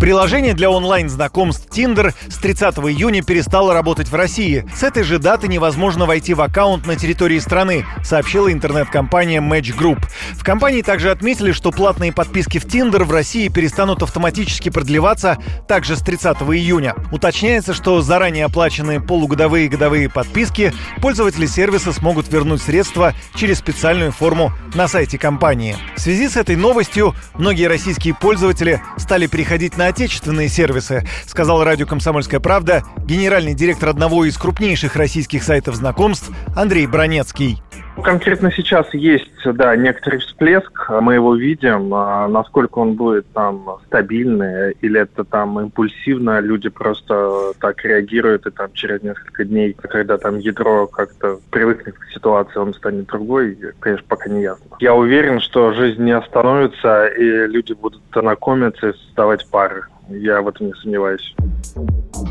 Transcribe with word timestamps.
Приложение 0.00 0.54
для 0.54 0.70
онлайн-знакомств 0.70 1.66
Tinder 1.70 2.14
с 2.28 2.36
30 2.36 2.76
июня 2.78 3.22
перестало 3.22 3.74
работать 3.74 4.08
в 4.08 4.14
России. 4.14 4.64
С 4.74 4.82
этой 4.84 5.02
же 5.02 5.18
даты 5.18 5.48
невозможно 5.48 6.06
войти 6.06 6.34
в 6.34 6.40
аккаунт 6.40 6.86
на 6.86 6.94
территории 6.96 7.38
страны, 7.40 7.84
сообщила 8.04 8.52
интернет-компания 8.52 9.40
Match 9.40 9.76
Group. 9.76 9.98
В 10.32 10.44
компании 10.44 10.82
также 10.82 11.10
отметили, 11.10 11.52
что 11.52 11.72
платные 11.72 12.12
подписки 12.12 12.58
в 12.58 12.64
Tinder 12.64 13.04
в 13.04 13.10
России 13.10 13.48
перестанут 13.48 14.02
автоматически 14.02 14.68
продлеваться 14.68 15.38
также 15.66 15.96
с 15.96 16.00
30 16.00 16.36
июня. 16.42 16.94
Уточняется, 17.10 17.74
что 17.74 18.00
заранее 18.00 18.44
оплаченные 18.44 19.00
полугодовые 19.00 19.66
и 19.66 19.68
годовые 19.68 20.08
подписки 20.08 20.72
пользователи 21.02 21.46
сервиса 21.46 21.92
смогут 21.92 22.32
вернуть 22.32 22.62
средства 22.62 23.14
через 23.34 23.58
специальную 23.58 24.12
форму 24.12 24.52
на 24.74 24.86
сайте 24.86 25.18
компании. 25.18 25.76
В 25.96 26.00
связи 26.00 26.28
с 26.28 26.36
этой 26.36 26.54
новостью 26.54 27.14
многие 27.34 27.66
российские 27.66 28.14
пользователи 28.14 28.80
стали 28.96 29.17
переходить 29.26 29.76
на 29.76 29.86
отечественные 29.86 30.48
сервисы, 30.48 31.06
сказал 31.26 31.62
радио 31.64 31.86
«Комсомольская 31.86 32.40
правда» 32.40 32.84
генеральный 33.04 33.54
директор 33.54 33.88
одного 33.88 34.24
из 34.24 34.36
крупнейших 34.36 34.96
российских 34.96 35.42
сайтов 35.42 35.74
знакомств 35.76 36.30
Андрей 36.56 36.86
Бронецкий. 36.86 37.62
Конкретно 38.02 38.50
сейчас 38.52 38.92
есть, 38.94 39.30
да, 39.44 39.76
некоторый 39.76 40.20
всплеск, 40.20 40.90
мы 41.00 41.14
его 41.14 41.34
видим, 41.34 41.92
а 41.92 42.28
насколько 42.28 42.78
он 42.78 42.94
будет 42.94 43.26
там 43.32 43.78
стабильный 43.86 44.72
или 44.80 45.00
это 45.00 45.24
там 45.24 45.60
импульсивно, 45.60 46.40
люди 46.40 46.68
просто 46.68 47.52
так 47.60 47.84
реагируют 47.84 48.46
и 48.46 48.50
там 48.50 48.72
через 48.72 49.02
несколько 49.02 49.44
дней, 49.44 49.74
когда 49.74 50.16
там 50.16 50.38
ядро 50.38 50.86
как-то 50.86 51.38
привыкнет 51.50 51.98
к 51.98 52.12
ситуации, 52.12 52.58
он 52.58 52.74
станет 52.74 53.06
другой, 53.06 53.58
конечно, 53.80 54.06
пока 54.08 54.28
не 54.30 54.42
ясно. 54.42 54.64
Я 54.80 54.94
уверен, 54.94 55.40
что 55.40 55.72
жизнь 55.72 56.02
не 56.02 56.12
остановится 56.12 57.06
и 57.06 57.46
люди 57.46 57.72
будут 57.72 58.02
знакомиться 58.12 58.90
и 58.90 58.92
создавать 58.92 59.46
пары. 59.50 59.84
Я 60.08 60.40
в 60.40 60.48
этом 60.48 60.68
не 60.68 60.74
сомневаюсь. 60.74 61.34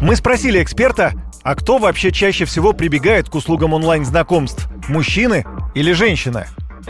Мы 0.02 0.16
спросили 0.16 0.62
эксперта, 0.62 1.12
а 1.44 1.56
кто 1.56 1.78
вообще 1.78 2.12
чаще 2.12 2.46
всего 2.46 2.74
прибегает 2.74 3.30
к 3.30 3.36
услугам 3.36 3.74
онлайн-знакомств? 3.74 4.68
Мужчины 4.90 5.46
или 5.76 5.92
женщины? 5.92 6.46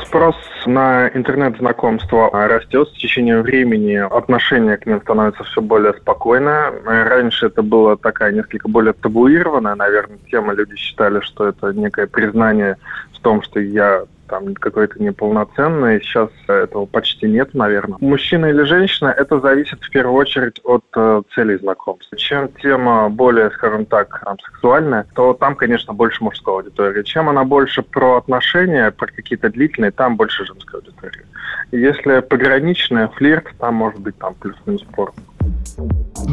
Спрос 0.05 0.35
на 0.67 1.07
интернет-знакомство 1.07 2.29
растет 2.47 2.87
с 2.89 2.99
течением 2.99 3.41
времени, 3.41 3.95
отношение 3.95 4.77
к 4.77 4.85
ним 4.85 5.01
становится 5.01 5.43
все 5.43 5.61
более 5.61 5.93
спокойное. 5.93 6.71
Раньше 6.85 7.47
это 7.47 7.63
было 7.63 7.97
такая 7.97 8.31
несколько 8.31 8.67
более 8.67 8.93
табуированная, 8.93 9.73
наверное, 9.73 10.19
тема. 10.29 10.53
Люди 10.53 10.75
считали, 10.75 11.19
что 11.21 11.47
это 11.47 11.73
некое 11.73 12.05
признание 12.05 12.77
в 13.13 13.19
том, 13.19 13.41
что 13.41 13.59
я 13.59 14.03
там 14.27 14.53
какой-то 14.55 15.01
неполноценный. 15.01 16.01
Сейчас 16.01 16.29
этого 16.47 16.85
почти 16.85 17.27
нет, 17.27 17.53
наверное. 17.53 17.97
Мужчина 18.01 18.47
или 18.47 18.63
женщина, 18.63 19.07
это 19.07 19.39
зависит 19.39 19.81
в 19.81 19.89
первую 19.89 20.15
очередь 20.15 20.59
от 20.63 20.85
э, 20.95 21.21
целей 21.33 21.57
знакомства. 21.57 22.17
Чем 22.17 22.49
тема 22.61 23.09
более, 23.09 23.49
скажем 23.51 23.85
так, 23.85 24.21
там, 24.23 24.37
сексуальная, 24.39 25.05
то 25.15 25.33
там, 25.33 25.55
конечно, 25.55 25.93
больше 25.93 26.23
мужской 26.23 26.55
аудитории. 26.55 27.03
Чем 27.03 27.29
она 27.29 27.43
больше 27.43 27.81
про 27.81 28.17
отношения, 28.17 28.91
про 28.91 29.07
какие-то 29.07 29.49
длительные, 29.49 29.91
там 29.91 30.15
больше 30.15 30.45
женской 30.45 30.79
аудитории. 30.79 31.25
Если 31.71 32.21
пограничная, 32.21 33.07
флирт, 33.09 33.47
там 33.59 33.75
может 33.75 33.99
быть 33.99 34.17
там 34.17 34.33
плюс-минус 34.35 34.83
порно. 34.95 35.21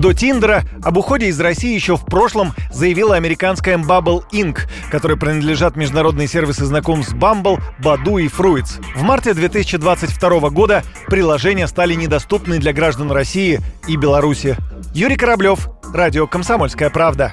До 0.05 0.12
Тиндера 0.12 0.64
об 0.83 0.98
уходе 0.98 1.28
из 1.28 1.41
России 1.41 1.74
еще 1.74 1.97
в 1.97 2.05
прошлом 2.05 2.52
заявила 2.70 3.16
американская 3.16 3.78
Bubble 3.78 4.22
Inc., 4.34 4.58
которой 4.91 5.16
принадлежат 5.16 5.77
международные 5.77 6.28
сервисы 6.28 6.66
знакомств 6.66 7.14
Bumble, 7.14 7.58
Badoo 7.83 8.20
и 8.20 8.28
Fruits. 8.28 8.84
В 8.94 9.00
марте 9.00 9.33
2022 9.33 10.50
года 10.50 10.83
приложения 11.06 11.66
стали 11.66 11.94
недоступны 11.94 12.58
для 12.58 12.74
граждан 12.74 13.11
России 13.11 13.61
и 13.89 13.96
Беларуси. 13.96 14.58
Юрий 14.92 15.17
Кораблев, 15.17 15.70
Радио 15.95 16.27
«Комсомольская 16.27 16.90
правда». 16.90 17.33